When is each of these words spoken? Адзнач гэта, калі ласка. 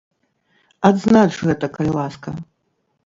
Адзнач 0.89 1.29
гэта, 1.47 1.65
калі 1.77 1.91
ласка. 2.01 2.29